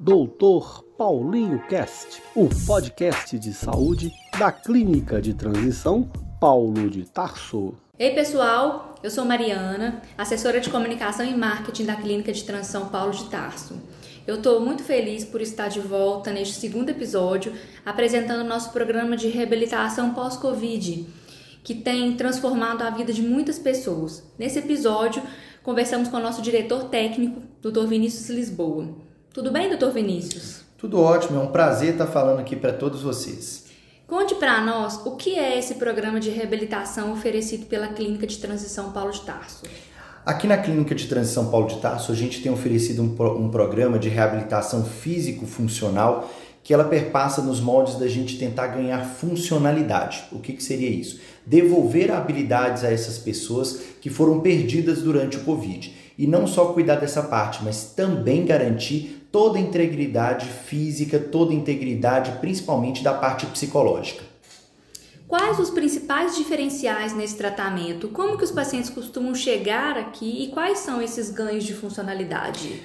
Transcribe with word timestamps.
Doutor 0.00 0.84
Paulinho 0.96 1.58
Cast, 1.66 2.22
o 2.36 2.48
podcast 2.64 3.36
de 3.36 3.52
saúde 3.52 4.12
da 4.38 4.52
Clínica 4.52 5.20
de 5.20 5.34
Transição 5.34 6.08
Paulo 6.40 6.88
de 6.88 7.04
Tarso. 7.04 7.74
Ei 7.98 8.14
pessoal, 8.14 8.94
eu 9.02 9.10
sou 9.10 9.24
Mariana, 9.24 10.00
assessora 10.16 10.60
de 10.60 10.70
comunicação 10.70 11.26
e 11.26 11.36
marketing 11.36 11.84
da 11.84 11.96
Clínica 11.96 12.32
de 12.32 12.44
Transição 12.44 12.90
Paulo 12.90 13.10
de 13.10 13.24
Tarso. 13.24 13.74
Eu 14.24 14.36
estou 14.36 14.60
muito 14.60 14.84
feliz 14.84 15.24
por 15.24 15.40
estar 15.40 15.66
de 15.66 15.80
volta 15.80 16.30
neste 16.30 16.54
segundo 16.54 16.90
episódio 16.90 17.52
apresentando 17.84 18.46
nosso 18.46 18.70
programa 18.70 19.16
de 19.16 19.26
reabilitação 19.26 20.14
pós-Covid, 20.14 21.08
que 21.64 21.74
tem 21.74 22.16
transformado 22.16 22.82
a 22.82 22.90
vida 22.90 23.12
de 23.12 23.20
muitas 23.20 23.58
pessoas. 23.58 24.22
Nesse 24.38 24.60
episódio, 24.60 25.20
conversamos 25.64 26.08
com 26.08 26.18
o 26.18 26.22
nosso 26.22 26.40
diretor 26.40 26.84
técnico, 26.84 27.42
Dr. 27.60 27.88
Vinícius 27.88 28.30
Lisboa. 28.30 29.07
Tudo 29.38 29.52
bem, 29.52 29.70
Dr. 29.70 29.90
Vinícius? 29.90 30.62
Tudo 30.76 31.00
ótimo, 31.00 31.38
é 31.38 31.44
um 31.44 31.52
prazer 31.52 31.92
estar 31.92 32.08
falando 32.08 32.40
aqui 32.40 32.56
para 32.56 32.72
todos 32.72 33.02
vocês. 33.02 33.66
Conte 34.04 34.34
para 34.34 34.60
nós 34.60 35.06
o 35.06 35.12
que 35.12 35.38
é 35.38 35.56
esse 35.56 35.76
programa 35.76 36.18
de 36.18 36.28
reabilitação 36.28 37.12
oferecido 37.12 37.66
pela 37.66 37.86
Clínica 37.86 38.26
de 38.26 38.36
Transição 38.38 38.90
Paulo 38.90 39.12
de 39.12 39.20
Tarso. 39.20 39.62
Aqui 40.26 40.48
na 40.48 40.58
Clínica 40.58 40.92
de 40.92 41.06
Transição 41.06 41.52
Paulo 41.52 41.68
de 41.68 41.78
Tarso, 41.78 42.10
a 42.10 42.16
gente 42.16 42.42
tem 42.42 42.50
oferecido 42.50 43.00
um, 43.00 43.14
pro, 43.14 43.38
um 43.38 43.48
programa 43.48 43.96
de 43.96 44.08
reabilitação 44.08 44.84
físico-funcional 44.84 46.28
que 46.64 46.74
ela 46.74 46.84
perpassa 46.84 47.40
nos 47.40 47.60
moldes 47.60 47.94
da 47.94 48.08
gente 48.08 48.38
tentar 48.38 48.66
ganhar 48.66 49.04
funcionalidade. 49.04 50.24
O 50.32 50.40
que, 50.40 50.52
que 50.52 50.62
seria 50.64 50.90
isso? 50.90 51.20
Devolver 51.46 52.10
habilidades 52.10 52.82
a 52.82 52.92
essas 52.92 53.18
pessoas 53.18 53.82
que 54.00 54.10
foram 54.10 54.40
perdidas 54.40 55.00
durante 55.00 55.36
o 55.36 55.44
Covid. 55.44 55.94
E 56.18 56.26
não 56.26 56.48
só 56.48 56.72
cuidar 56.72 56.96
dessa 56.96 57.22
parte, 57.22 57.62
mas 57.62 57.92
também 57.94 58.44
garantir 58.44 59.17
toda 59.30 59.58
a 59.58 59.60
integridade 59.60 60.46
física, 60.46 61.18
toda 61.18 61.52
a 61.52 61.54
integridade, 61.54 62.32
principalmente 62.40 63.02
da 63.02 63.14
parte 63.14 63.46
psicológica. 63.46 64.22
Quais 65.26 65.58
os 65.58 65.68
principais 65.68 66.36
diferenciais 66.36 67.14
nesse 67.14 67.36
tratamento? 67.36 68.08
Como 68.08 68.38
que 68.38 68.44
os 68.44 68.50
pacientes 68.50 68.88
costumam 68.88 69.34
chegar 69.34 69.98
aqui 69.98 70.44
e 70.44 70.48
quais 70.48 70.78
são 70.78 71.02
esses 71.02 71.30
ganhos 71.30 71.64
de 71.64 71.74
funcionalidade? 71.74 72.80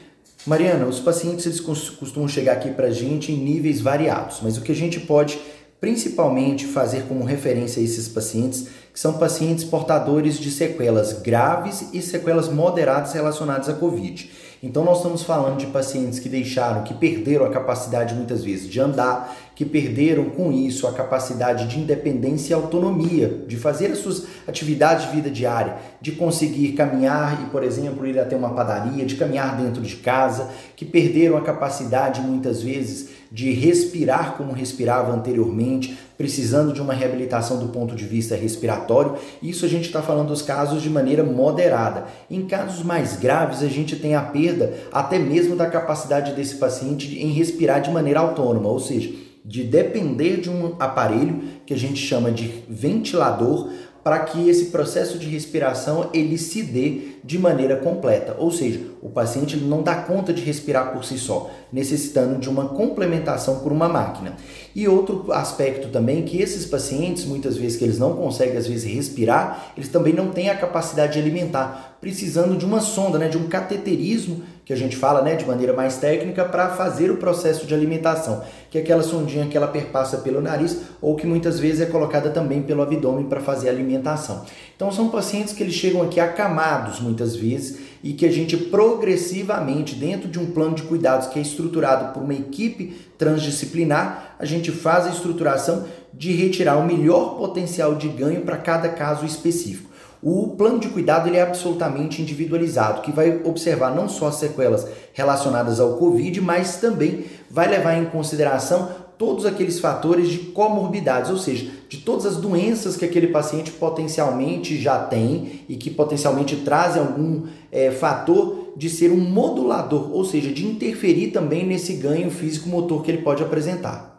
Mariana, 0.46 0.86
os 0.86 1.00
pacientes 1.00 1.46
eles 1.46 1.62
costumam 1.62 2.28
chegar 2.28 2.54
aqui 2.54 2.72
para 2.72 2.88
a 2.88 2.92
gente 2.92 3.32
em 3.32 3.38
níveis 3.38 3.80
variados, 3.80 4.40
mas 4.42 4.58
o 4.58 4.62
que 4.62 4.74
a 4.74 4.76
gente 4.76 5.00
pode 5.00 5.40
principalmente 5.84 6.66
fazer 6.66 7.04
como 7.10 7.26
referência 7.26 7.82
a 7.82 7.84
esses 7.84 8.08
pacientes, 8.08 8.68
que 8.94 8.98
são 8.98 9.18
pacientes 9.18 9.66
portadores 9.66 10.40
de 10.40 10.50
sequelas 10.50 11.22
graves 11.22 11.90
e 11.92 12.02
sequelas 12.02 12.48
moderadas 12.48 13.12
relacionadas 13.12 13.68
à 13.68 13.74
Covid. 13.74 14.32
Então 14.66 14.86
nós 14.86 15.00
estamos 15.00 15.24
falando 15.24 15.58
de 15.58 15.66
pacientes 15.68 16.20
que 16.20 16.30
deixaram, 16.30 16.84
que 16.84 16.94
perderam 16.94 17.46
a 17.46 17.50
capacidade 17.50 18.16
muitas 18.16 18.46
vezes 18.46 18.70
de 18.70 18.80
andar, 18.80 19.36
que 19.54 19.66
perderam 19.66 20.30
com 20.30 20.54
isso 20.54 20.88
a 20.88 20.94
capacidade 20.94 21.68
de 21.68 21.82
independência 21.82 22.54
e 22.54 22.56
autonomia, 22.56 23.44
de 23.46 23.58
fazer 23.58 23.88
as 23.88 23.98
suas 23.98 24.24
atividades 24.48 25.08
de 25.08 25.18
vida 25.18 25.30
diária, 25.30 25.76
de 26.00 26.14
conseguir 26.14 26.72
caminhar 26.72 27.44
e, 27.44 27.50
por 27.50 27.62
exemplo, 27.62 28.08
ir 28.08 28.18
até 28.18 28.38
uma 28.38 28.52
padaria, 28.52 29.06
de 29.06 29.18
caminhar 29.18 29.62
dentro 29.62 29.82
de 29.82 29.98
casa, 29.98 30.50
que 30.78 30.86
perderam 30.86 31.36
a 31.36 31.42
capacidade 31.42 32.22
muitas 32.22 32.64
vezes 32.64 33.10
de 33.34 33.52
respirar 33.52 34.36
como 34.38 34.54
respirava 34.54 35.12
anteriormente, 35.12 35.98
precisando 36.16 36.72
de 36.72 36.80
uma 36.80 36.94
reabilitação 36.94 37.58
do 37.58 37.70
ponto 37.70 37.96
de 37.96 38.06
vista 38.06 38.36
respiratório. 38.36 39.16
Isso 39.42 39.66
a 39.66 39.68
gente 39.68 39.88
está 39.88 40.04
falando 40.04 40.28
dos 40.28 40.44
casos 40.44 40.84
de 40.84 40.90
maneira 40.90 41.24
moderada. 41.24 42.06
Em 42.30 42.46
casos 42.46 42.84
mais 42.84 43.16
graves, 43.16 43.64
a 43.64 43.68
gente 43.68 43.96
tem 43.96 44.14
a 44.14 44.22
perda 44.22 44.76
até 44.92 45.18
mesmo 45.18 45.56
da 45.56 45.66
capacidade 45.66 46.34
desse 46.34 46.58
paciente 46.58 47.20
em 47.20 47.32
respirar 47.32 47.82
de 47.82 47.90
maneira 47.90 48.20
autônoma, 48.20 48.70
ou 48.70 48.80
seja, 48.80 49.12
de 49.44 49.64
depender 49.64 50.40
de 50.40 50.52
um 50.52 50.76
aparelho 50.80 51.42
que 51.66 51.74
a 51.74 51.78
gente 51.78 51.98
chama 51.98 52.32
de 52.32 52.64
ventilador 52.70 53.68
para 54.04 54.20
que 54.20 54.50
esse 54.50 54.66
processo 54.66 55.18
de 55.18 55.28
respiração 55.28 56.10
ele 56.14 56.38
se 56.38 56.62
dê 56.62 57.14
de 57.24 57.40
maneira 57.40 57.78
completa, 57.78 58.36
ou 58.38 58.52
seja, 58.52 58.82
o 59.02 59.10
paciente 59.10 59.56
não 59.56 59.82
dá 59.82 59.96
conta 59.96 60.34
de 60.34 60.42
respirar 60.42 60.92
por 60.92 61.06
si 61.06 61.18
só, 61.18 61.50
necessitando 61.72 62.38
de 62.38 62.50
uma 62.50 62.70
complementação 62.70 63.60
por 63.60 63.72
uma 63.72 63.88
máquina. 63.88 64.36
E 64.76 64.88
outro 64.88 65.32
aspecto 65.32 65.88
também 65.88 66.24
que 66.24 66.42
esses 66.42 66.66
pacientes, 66.66 67.24
muitas 67.24 67.56
vezes 67.56 67.78
que 67.78 67.86
eles 67.86 67.98
não 67.98 68.14
conseguem 68.14 68.58
às 68.58 68.68
vezes 68.68 68.92
respirar, 68.94 69.74
eles 69.78 69.88
também 69.88 70.14
não 70.14 70.32
têm 70.32 70.50
a 70.50 70.58
capacidade 70.58 71.14
de 71.14 71.20
alimentar, 71.20 71.98
precisando 72.02 72.58
de 72.58 72.66
uma 72.66 72.82
sonda, 72.82 73.18
né, 73.18 73.30
de 73.30 73.38
um 73.38 73.48
cateterismo 73.48 74.44
que 74.66 74.72
a 74.72 74.76
gente 74.76 74.96
fala 74.96 75.22
né, 75.22 75.36
de 75.36 75.46
maneira 75.46 75.74
mais 75.74 75.98
técnica, 75.98 76.46
para 76.46 76.70
fazer 76.70 77.12
o 77.12 77.18
processo 77.18 77.66
de 77.66 77.74
alimentação, 77.74 78.44
que 78.70 78.78
é 78.78 78.82
aquela 78.82 79.04
sondinha 79.04 79.48
que 79.48 79.58
ela 79.58 79.68
perpassa 79.68 80.18
pelo 80.18 80.42
nariz 80.42 80.78
ou 81.02 81.16
que 81.16 81.28
muitas 81.28 81.60
vezes 81.60 81.82
é 81.82 81.86
colocada 81.86 82.30
também 82.30 82.62
pelo 82.62 82.82
abdômen 82.82 83.26
para 83.26 83.42
fazer 83.42 83.68
a 83.68 83.72
alimentação. 83.72 84.46
Então 84.76 84.92
são 84.92 85.10
pacientes 85.10 85.54
que 85.54 85.62
eles 85.62 85.74
chegam 85.74 86.02
aqui 86.02 86.20
acamados 86.20 87.00
muitas 87.00 87.36
vezes 87.36 87.80
e 88.02 88.14
que 88.14 88.26
a 88.26 88.32
gente 88.32 88.56
progressivamente, 88.56 89.96
dentro 89.96 90.30
de 90.30 90.40
um 90.40 90.52
plano 90.52 90.76
de 90.76 90.84
cuidados 90.84 91.28
que 91.28 91.40
é 91.40 91.42
estruturado 91.42 92.14
por 92.14 92.24
uma 92.24 92.34
equipe 92.34 92.98
transdisciplinar, 93.18 94.36
a 94.40 94.46
gente 94.46 94.72
faz 94.72 95.06
a 95.06 95.10
estruturação 95.10 95.86
de 96.14 96.32
retirar 96.34 96.78
o 96.78 96.86
melhor 96.86 97.38
potencial 97.38 97.96
de 97.96 98.08
ganho 98.08 98.42
para 98.42 98.58
cada 98.58 98.90
caso 98.90 99.26
específico. 99.26 99.93
O 100.26 100.56
plano 100.56 100.80
de 100.80 100.88
cuidado 100.88 101.28
ele 101.28 101.36
é 101.36 101.42
absolutamente 101.42 102.22
individualizado, 102.22 103.02
que 103.02 103.12
vai 103.12 103.42
observar 103.44 103.94
não 103.94 104.08
só 104.08 104.28
as 104.28 104.36
sequelas 104.36 104.88
relacionadas 105.12 105.82
ao 105.82 105.98
Covid, 105.98 106.40
mas 106.40 106.78
também 106.78 107.26
vai 107.52 107.68
levar 107.68 107.98
em 107.98 108.06
consideração 108.06 108.90
todos 109.18 109.46
aqueles 109.46 109.82
fatores 109.82 110.30
de 110.30 110.38
comorbidades, 110.38 111.30
ou 111.30 111.38
seja, 111.38 111.70
de 111.90 111.98
todas 111.98 112.26
as 112.26 112.38
doenças 112.38 112.96
que 112.96 113.04
aquele 113.04 113.28
paciente 113.28 113.72
potencialmente 113.72 114.78
já 114.78 114.98
tem 114.98 115.66
e 115.68 115.76
que 115.76 115.90
potencialmente 115.90 116.56
trazem 116.58 117.02
algum 117.02 117.44
é, 117.70 117.92
fator 117.92 118.74
de 118.78 118.90
ser 118.90 119.12
um 119.12 119.20
modulador, 119.20 120.10
ou 120.14 120.24
seja, 120.24 120.54
de 120.54 120.66
interferir 120.66 121.32
também 121.32 121.66
nesse 121.66 121.94
ganho 121.94 122.32
físico-motor 122.32 123.04
que 123.04 123.12
ele 123.12 123.22
pode 123.22 123.44
apresentar. 123.44 124.13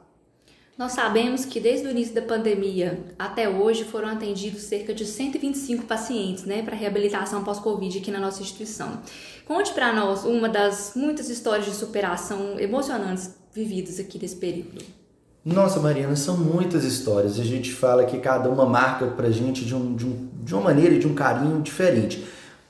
Nós 0.77 0.91
sabemos 0.91 1.45
que 1.45 1.61
desde 1.61 1.87
o 1.87 1.91
início 1.91 2.13
da 2.13 2.23
pandemia 2.23 2.99
até 3.17 3.49
hoje 3.49 3.85
foram 3.85 4.09
atendidos 4.09 4.63
cerca 4.63 4.93
de 4.93 5.07
125 5.07 5.85
pacientes 5.85 6.45
né, 6.45 6.63
para 6.63 6.75
reabilitação 6.75 7.45
pós-Covid 7.45 7.99
aqui 7.99 8.11
na 8.11 8.19
nossa 8.19 8.43
instituição. 8.43 8.99
Conte 9.47 9.73
para 9.73 9.93
nós 9.93 10.25
uma 10.25 10.49
das 10.49 10.93
muitas 10.97 11.29
histórias 11.29 11.67
de 11.67 11.73
superação 11.73 12.59
emocionantes 12.59 13.37
vividas 13.53 14.01
aqui 14.01 14.19
nesse 14.21 14.35
período. 14.35 14.85
Nossa, 15.45 15.79
Mariana, 15.79 16.17
são 16.17 16.37
muitas 16.37 16.83
histórias. 16.83 17.39
A 17.39 17.45
gente 17.45 17.71
fala 17.71 18.05
que 18.05 18.19
cada 18.19 18.49
uma 18.49 18.67
marca 18.67 19.07
para 19.07 19.29
a 19.29 19.31
gente 19.31 19.65
de, 19.65 19.77
um, 19.77 19.95
de, 19.95 20.05
um, 20.05 20.29
de 20.43 20.55
uma 20.55 20.65
maneira 20.65 20.95
e 20.95 20.99
de 20.99 21.07
um 21.07 21.15
carinho 21.15 21.61
diferente. 21.63 22.25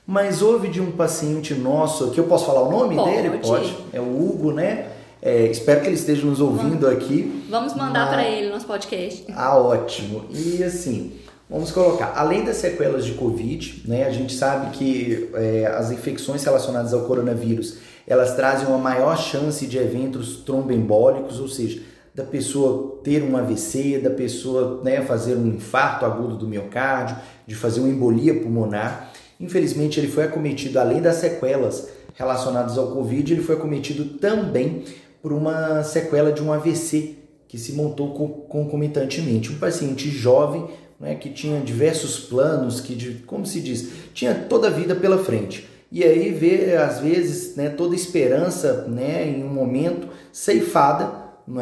Mas 0.05 0.43
houve 0.43 0.67
de 0.67 0.79
um 0.79 0.91
paciente 0.91 1.55
nosso, 1.55 2.11
que 2.11 2.19
eu 2.19 2.25
posso 2.25 2.45
falar 2.45 2.61
o 2.61 2.69
nome 2.69 2.95
Pode. 2.95 3.09
dele? 3.09 3.37
Pode. 3.39 3.75
É 3.91 3.99
o 3.99 4.03
Hugo, 4.03 4.51
né? 4.51 4.91
É, 5.21 5.47
espero 5.47 5.81
que 5.81 5.87
ele 5.87 5.95
esteja 5.95 6.25
nos 6.25 6.39
ouvindo 6.39 6.81
vamos, 6.81 7.03
aqui. 7.03 7.45
Vamos 7.49 7.73
mandar 7.73 8.09
para 8.09 8.27
ele 8.27 8.49
nosso 8.49 8.65
podcast. 8.65 9.25
Ah, 9.33 9.57
ótimo. 9.57 10.25
E 10.29 10.63
assim, 10.63 11.13
vamos 11.49 11.71
colocar, 11.71 12.13
além 12.15 12.43
das 12.43 12.57
sequelas 12.57 13.05
de 13.05 13.13
Covid, 13.13 13.83
né, 13.87 14.05
a 14.05 14.11
gente 14.11 14.33
sabe 14.33 14.77
que 14.77 15.29
é, 15.33 15.65
as 15.65 15.91
infecções 15.91 16.43
relacionadas 16.43 16.93
ao 16.93 17.01
coronavírus, 17.01 17.77
elas 18.07 18.35
trazem 18.35 18.67
uma 18.67 18.77
maior 18.77 19.17
chance 19.17 19.65
de 19.65 19.77
eventos 19.77 20.37
tromboembólicos, 20.37 21.39
ou 21.39 21.47
seja, 21.47 21.81
da 22.13 22.23
pessoa 22.23 23.01
ter 23.03 23.21
um 23.23 23.35
AVC, 23.35 23.99
da 23.99 24.09
pessoa 24.09 24.81
né, 24.83 25.01
fazer 25.01 25.35
um 25.35 25.47
infarto 25.47 26.05
agudo 26.05 26.37
do 26.37 26.47
miocárdio, 26.47 27.17
de 27.45 27.55
fazer 27.55 27.81
uma 27.81 27.89
embolia 27.89 28.39
pulmonar. 28.39 29.11
Infelizmente, 29.39 29.99
ele 29.99 30.07
foi 30.07 30.23
acometido, 30.23 30.79
além 30.79 31.01
das 31.01 31.15
sequelas 31.15 31.89
relacionadas 32.13 32.77
ao 32.77 32.91
Covid, 32.91 33.33
ele 33.33 33.43
foi 33.43 33.55
acometido 33.55 34.17
também 34.17 34.85
por 35.25 35.33
uma 35.33 35.81
sequela 35.81 36.31
de 36.31 36.43
um 36.43 36.53
AVC 36.53 37.15
que 37.47 37.57
se 37.57 37.73
montou 37.73 38.13
concomitantemente. 38.47 39.51
Um 39.51 39.57
paciente 39.57 40.07
jovem 40.07 40.67
né, 40.99 41.15
que 41.15 41.31
tinha 41.31 41.61
diversos 41.61 42.19
planos, 42.19 42.79
que, 42.79 43.23
como 43.25 43.43
se 43.43 43.59
diz, 43.59 43.89
tinha 44.13 44.35
toda 44.35 44.67
a 44.67 44.69
vida 44.69 44.93
pela 44.93 45.17
frente. 45.17 45.67
E 45.91 46.03
aí 46.03 46.29
vê, 46.29 46.75
às 46.75 46.99
vezes, 46.99 47.55
né, 47.55 47.69
toda 47.69 47.95
esperança 47.95 48.85
né, 48.87 49.27
em 49.27 49.43
um 49.43 49.49
momento 49.49 50.09
ceifada 50.31 51.11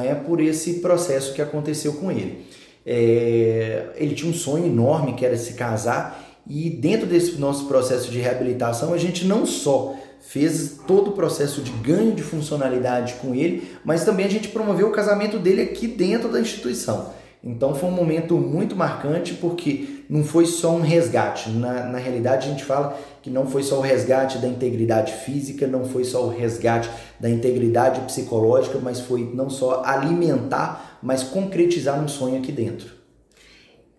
é 0.04 0.14
por 0.14 0.42
esse 0.42 0.82
processo 0.82 1.34
que 1.34 1.42
aconteceu 1.42 1.94
com 1.94 2.12
ele. 2.12 2.46
É, 2.86 3.94
ele 3.96 4.14
tinha 4.14 4.30
um 4.30 4.36
sonho 4.36 4.66
enorme 4.66 5.14
que 5.14 5.26
era 5.26 5.38
se 5.38 5.54
casar 5.54 6.38
e 6.46 6.70
dentro 6.70 7.08
desse 7.08 7.38
nosso 7.38 7.66
processo 7.68 8.12
de 8.12 8.20
reabilitação 8.20 8.94
a 8.94 8.98
gente 8.98 9.24
não 9.24 9.46
só 9.46 9.96
fez 10.28 10.80
todo 10.88 11.12
o 11.12 11.14
processo 11.14 11.62
de 11.62 11.72
ganho 11.72 12.14
de 12.14 12.24
funcionalidade 12.24 13.16
com 13.16 13.36
ele, 13.36 13.78
mas 13.84 14.04
também 14.04 14.26
a 14.26 14.30
gente 14.30 14.48
promoveu 14.48 14.88
o 14.88 14.92
casamento 14.92 15.38
dele 15.38 15.62
aqui 15.62 15.88
dentro 15.88 16.30
da 16.30 16.40
instituição. 16.40 17.14
Então 17.44 17.76
foi 17.76 17.90
um 17.90 17.94
momento 17.94 18.36
muito 18.38 18.74
marcante 18.74 19.34
porque 19.34 20.06
não 20.10 20.24
foi 20.24 20.46
só 20.46 20.72
um 20.72 20.82
resgate. 20.82 21.50
Na, 21.50 21.84
na 21.84 21.98
realidade, 21.98 22.48
a 22.48 22.52
gente 22.52 22.64
fala 22.64 22.98
que 23.22 23.30
não 23.30 23.46
foi 23.46 23.64
só 23.64 23.80
o 23.80 23.82
resgate 23.82 24.38
da 24.38 24.48
integridade 24.48 25.12
física, 25.12 25.68
não 25.68 25.84
foi 25.84 26.06
só 26.06 26.26
o 26.26 26.30
resgate 26.30 26.90
da 27.20 27.30
integridade 27.30 28.00
psicológica, 28.02 28.80
mas 28.82 29.02
foi 29.02 29.30
não 29.34 29.50
só 29.50 29.84
alimentar, 29.84 31.00
mas 31.04 31.22
concretizar 31.22 32.02
um 32.02 32.08
sonho 32.08 32.38
aqui 32.38 32.52
dentro. 32.52 32.94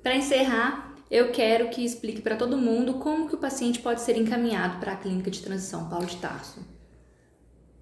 Para 0.02 0.16
encerrar, 0.16 0.93
eu 1.14 1.28
quero 1.28 1.68
que 1.68 1.84
explique 1.84 2.20
para 2.20 2.34
todo 2.34 2.56
mundo 2.56 2.94
como 2.94 3.28
que 3.28 3.36
o 3.36 3.38
paciente 3.38 3.78
pode 3.78 4.00
ser 4.00 4.16
encaminhado 4.16 4.80
para 4.80 4.94
a 4.94 4.96
clínica 4.96 5.30
de 5.30 5.40
transição 5.40 5.88
Paulo 5.88 6.06
de 6.06 6.16
Tarso. 6.16 6.58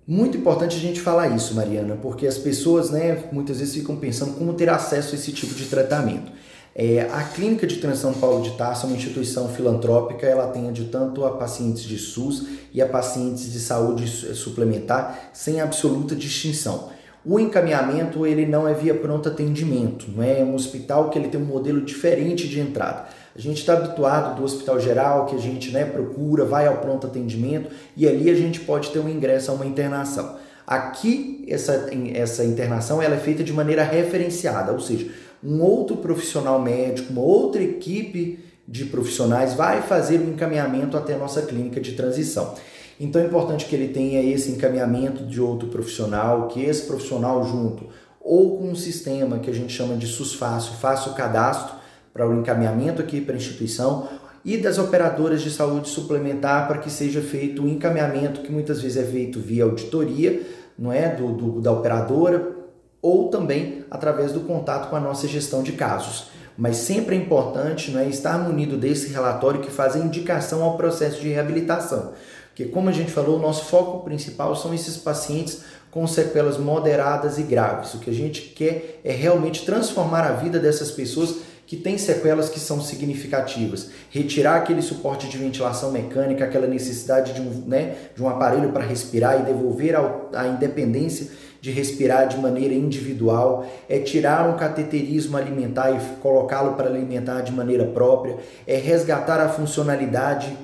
Muito 0.06 0.37
importante 0.37 0.76
a 0.76 0.79
gente 0.79 1.00
falar 1.00 1.29
isso, 1.29 1.55
Mariana, 1.55 1.96
porque 1.96 2.26
as 2.26 2.37
pessoas, 2.37 2.90
né, 2.90 3.25
muitas 3.32 3.58
vezes 3.58 3.73
ficam 3.73 3.96
pensando 3.96 4.34
como 4.34 4.52
ter 4.52 4.69
acesso 4.69 5.14
a 5.14 5.19
esse 5.19 5.32
tipo 5.32 5.55
de 5.55 5.64
tratamento. 5.64 6.31
É, 6.75 7.08
a 7.11 7.23
Clínica 7.25 7.67
de 7.67 7.76
Transição 7.76 8.12
Paulo 8.12 8.43
de 8.43 8.50
Tarso 8.50 8.84
é 8.84 8.88
uma 8.90 8.96
instituição 8.96 9.49
filantrópica, 9.49 10.26
ela 10.26 10.44
atende 10.44 10.84
tanto 10.84 11.25
a 11.25 11.31
pacientes 11.38 11.84
de 11.84 11.96
SUS 11.96 12.46
e 12.70 12.82
a 12.82 12.87
pacientes 12.87 13.50
de 13.50 13.61
saúde 13.61 14.06
suplementar, 14.34 15.31
sem 15.32 15.58
absoluta 15.58 16.14
distinção. 16.14 16.90
O 17.25 17.39
encaminhamento 17.39 18.27
ele 18.27 18.45
não 18.47 18.67
é 18.67 18.75
via 18.75 18.95
pronto 18.95 19.29
atendimento, 19.29 20.07
não 20.11 20.23
é? 20.23 20.41
é 20.41 20.45
um 20.45 20.55
hospital 20.55 21.09
que 21.09 21.19
ele 21.19 21.29
tem 21.29 21.41
um 21.41 21.45
modelo 21.45 21.81
diferente 21.81 22.49
de 22.49 22.59
entrada. 22.59 23.07
A 23.35 23.39
gente 23.41 23.59
está 23.59 23.75
habituado 23.75 24.37
do 24.37 24.45
hospital 24.45 24.81
geral, 24.81 25.27
que 25.27 25.37
a 25.37 25.39
gente 25.39 25.71
né, 25.71 25.85
procura, 25.85 26.45
vai 26.45 26.67
ao 26.67 26.79
pronto 26.79 27.07
atendimento 27.07 27.71
e 27.97 28.09
ali 28.09 28.29
a 28.29 28.35
gente 28.35 28.61
pode 28.61 28.91
ter 28.91 28.99
um 28.99 29.09
ingresso 29.09 29.53
a 29.53 29.55
uma 29.55 29.65
internação. 29.65 30.37
Aqui, 30.67 31.45
essa, 31.49 31.91
essa 32.13 32.45
internação 32.45 33.01
ela 33.01 33.15
é 33.15 33.19
feita 33.19 33.45
de 33.45 33.53
maneira 33.53 33.85
referenciada, 33.85 34.73
ou 34.73 34.81
seja, 34.81 35.09
um 35.43 35.61
outro 35.61 35.97
profissional 35.97 36.61
médico, 36.61 37.13
uma 37.13 37.23
outra 37.23 37.63
equipe 37.63 38.39
de 38.67 38.85
profissionais 38.87 39.55
vai 39.55 39.83
fazer 39.83 40.19
o 40.19 40.29
encaminhamento 40.29 40.97
até 40.97 41.15
a 41.15 41.19
nossa 41.19 41.43
clínica 41.43 41.81
de 41.81 41.93
transição. 41.93 42.55
Então 43.00 43.21
é 43.21 43.27
importante 43.27 43.67
que 43.67 43.75
ele 43.75 43.89
tenha 43.89 44.23
esse 44.23 44.50
encaminhamento 44.50 45.25
de 45.25 45.41
outro 45.41 45.69
profissional, 45.69 46.49
que 46.49 46.62
esse 46.62 46.87
profissional 46.87 47.44
junto 47.44 47.87
ou 48.21 48.59
com 48.59 48.71
um 48.71 48.75
sistema 48.75 49.39
que 49.39 49.50
a 49.50 49.55
gente 49.55 49.73
chama 49.73 49.97
de 49.97 50.06
SUSFácil, 50.06 50.75
faça 50.75 51.11
o 51.11 51.15
cadastro 51.15 51.75
para 52.12 52.29
o 52.29 52.39
encaminhamento 52.39 53.03
aqui 53.03 53.21
para 53.21 53.35
a 53.35 53.37
instituição 53.37 54.09
e 54.44 54.56
das 54.56 54.79
operadoras 54.79 55.43
de 55.43 55.50
saúde 55.50 55.89
suplementar 55.89 56.67
para 56.67 56.79
que 56.79 56.91
seja 56.91 57.21
feito 57.21 57.62
o 57.62 57.67
um 57.67 57.69
encaminhamento 57.69 58.41
que 58.41 58.53
muitas 58.53 58.81
vezes 58.81 58.97
é 58.97 59.05
feito 59.05 59.41
via 59.41 59.65
auditoria, 59.65 60.43
não 60.79 60.93
é, 60.93 61.15
do, 61.15 61.33
do, 61.33 61.61
da 61.61 61.73
operadora 61.73 62.56
ou 63.00 63.29
também 63.29 63.85
através 63.91 64.33
do 64.33 64.41
contato 64.41 64.89
com 64.89 64.97
a 64.97 65.00
nossa 65.00 65.27
gestão 65.27 65.62
de 65.62 65.73
casos. 65.73 66.31
Mas 66.56 66.77
sempre 66.77 67.17
é 67.17 67.19
importante 67.19 67.91
não 67.91 68.00
é, 68.00 68.06
estar 68.06 68.39
munido 68.39 68.77
desse 68.77 69.12
relatório 69.12 69.61
que 69.61 69.71
faz 69.71 69.97
a 69.97 69.99
indicação 69.99 70.62
ao 70.62 70.77
processo 70.77 71.21
de 71.21 71.29
reabilitação. 71.29 72.12
Porque, 72.53 72.67
como 72.67 72.91
a 72.91 72.93
gente 72.93 73.11
falou, 73.11 73.39
o 73.39 73.43
nosso 73.43 73.65
foco 73.65 74.05
principal 74.05 74.55
são 74.55 74.75
esses 74.75 74.99
pacientes 74.99 75.63
com 75.91 76.07
sequelas 76.07 76.59
moderadas 76.59 77.39
e 77.39 77.43
graves. 77.43 77.95
O 77.95 77.99
que 77.99 78.11
a 78.11 78.13
gente 78.15 78.43
quer 78.43 79.01
é 79.03 79.13
realmente 79.13 79.65
transformar 79.65 80.21
a 80.25 80.33
vida 80.33 80.59
dessas 80.59 80.91
pessoas 80.91 81.37
que 81.67 81.77
têm 81.77 81.97
sequelas 81.97 82.51
que 82.51 82.61
são 82.61 82.83
significativas. 82.83 83.89
Retirar 84.11 84.57
aquele 84.57 84.83
suporte 84.83 85.29
de 85.29 85.39
ventilação 85.39 85.91
mecânica, 85.91 86.45
aquela 86.45 86.67
necessidade 86.67 87.33
de 87.33 87.41
um, 87.41 87.65
né, 87.67 87.95
de 88.15 88.23
um 88.23 88.29
aparelho 88.29 88.71
para 88.73 88.85
respirar 88.85 89.41
e 89.41 89.45
devolver 89.45 89.97
a, 89.97 90.29
a 90.35 90.49
independência 90.49 91.29
de 91.63 91.71
respirar 91.71 92.27
de 92.27 92.37
maneira 92.37 92.75
individual, 92.75 93.65
é 93.89 93.99
tirar 94.01 94.51
um 94.51 94.57
cateterismo 94.57 95.37
alimentar 95.37 95.93
e 95.93 96.01
colocá-lo 96.21 96.75
para 96.75 96.91
alimentar 96.91 97.41
de 97.41 97.53
maneira 97.53 97.87
própria, 97.87 98.37
é 98.67 98.77
resgatar 98.77 99.41
a 99.41 99.49
funcionalidade 99.49 100.55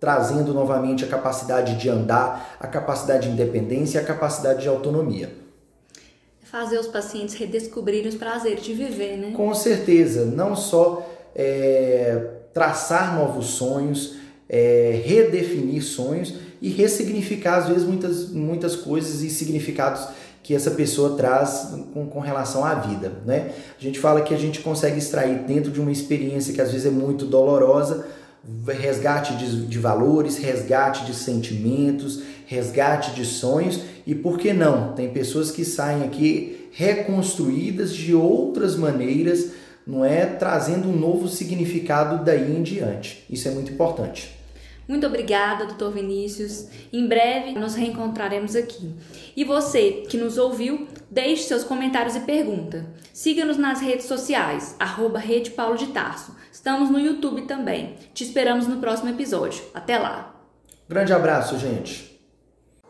trazendo 0.00 0.54
novamente 0.54 1.04
a 1.04 1.08
capacidade 1.08 1.76
de 1.76 1.88
andar, 1.88 2.56
a 2.60 2.66
capacidade 2.66 3.26
de 3.26 3.32
independência 3.32 3.98
e 3.98 4.00
a 4.02 4.04
capacidade 4.04 4.62
de 4.62 4.68
autonomia. 4.68 5.32
Fazer 6.42 6.78
os 6.78 6.86
pacientes 6.86 7.34
redescobrirem 7.34 8.08
os 8.08 8.14
prazeres 8.14 8.64
de 8.64 8.72
viver, 8.72 9.16
né? 9.16 9.32
Com 9.36 9.52
certeza, 9.54 10.24
não 10.24 10.56
só 10.56 11.06
é, 11.34 12.26
traçar 12.54 13.16
novos 13.16 13.46
sonhos, 13.48 14.16
é, 14.48 15.02
redefinir 15.04 15.82
sonhos 15.82 16.34
e 16.62 16.70
ressignificar, 16.70 17.58
às 17.58 17.68
vezes, 17.68 17.84
muitas, 17.84 18.30
muitas 18.30 18.74
coisas 18.74 19.20
e 19.22 19.28
significados 19.28 20.08
que 20.42 20.54
essa 20.54 20.70
pessoa 20.70 21.14
traz 21.16 21.74
com, 21.92 22.06
com 22.06 22.20
relação 22.20 22.64
à 22.64 22.74
vida. 22.74 23.12
Né? 23.26 23.52
A 23.78 23.82
gente 23.82 23.98
fala 23.98 24.22
que 24.22 24.32
a 24.32 24.38
gente 24.38 24.60
consegue 24.60 24.98
extrair 24.98 25.40
dentro 25.40 25.70
de 25.70 25.78
uma 25.78 25.92
experiência 25.92 26.54
que 26.54 26.60
às 26.62 26.72
vezes 26.72 26.86
é 26.86 26.90
muito 26.90 27.26
dolorosa, 27.26 28.06
resgate 28.66 29.36
de, 29.36 29.66
de 29.66 29.78
valores, 29.78 30.38
resgate 30.38 31.04
de 31.04 31.14
sentimentos, 31.14 32.22
resgate 32.46 33.12
de 33.12 33.24
sonhos 33.24 33.80
e 34.06 34.14
por 34.14 34.38
que 34.38 34.52
não? 34.52 34.94
Tem 34.94 35.10
pessoas 35.10 35.50
que 35.50 35.64
saem 35.64 36.04
aqui 36.04 36.68
reconstruídas 36.72 37.94
de 37.94 38.14
outras 38.14 38.76
maneiras, 38.76 39.50
não 39.86 40.04
é? 40.04 40.24
Trazendo 40.24 40.88
um 40.88 40.96
novo 40.96 41.28
significado 41.28 42.24
daí 42.24 42.56
em 42.56 42.62
diante. 42.62 43.24
Isso 43.28 43.48
é 43.48 43.50
muito 43.50 43.72
importante. 43.72 44.38
Muito 44.88 45.06
obrigada, 45.06 45.66
doutor 45.66 45.92
Vinícius. 45.92 46.66
Em 46.90 47.06
breve 47.06 47.52
nos 47.52 47.74
reencontraremos 47.74 48.56
aqui. 48.56 48.94
E 49.36 49.44
você 49.44 50.04
que 50.08 50.16
nos 50.16 50.38
ouviu, 50.38 50.88
deixe 51.10 51.42
seus 51.42 51.62
comentários 51.62 52.16
e 52.16 52.20
pergunta. 52.20 52.86
Siga-nos 53.12 53.58
nas 53.58 53.82
redes 53.82 54.06
sociais, 54.06 54.74
arroba 54.78 55.18
Rede 55.18 55.50
Paulo 55.50 55.76
de 55.76 55.88
Tarso. 55.88 56.34
Estamos 56.58 56.90
no 56.90 56.98
YouTube 56.98 57.42
também. 57.42 57.94
Te 58.12 58.24
esperamos 58.24 58.66
no 58.66 58.78
próximo 58.78 59.08
episódio. 59.08 59.62
Até 59.72 59.96
lá. 59.96 60.34
Grande 60.88 61.12
abraço, 61.12 61.56
gente. 61.56 62.20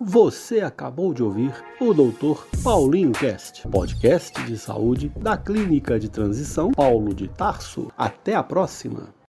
Você 0.00 0.60
acabou 0.60 1.12
de 1.12 1.22
ouvir 1.22 1.52
o 1.78 1.92
Dr. 1.92 2.46
Paulinho 2.64 3.12
Cast, 3.12 3.68
podcast 3.68 4.42
de 4.44 4.56
saúde 4.56 5.12
da 5.20 5.36
Clínica 5.36 6.00
de 6.00 6.08
Transição 6.08 6.72
Paulo 6.72 7.14
de 7.14 7.28
Tarso. 7.28 7.92
Até 7.94 8.34
a 8.34 8.42
próxima. 8.42 9.17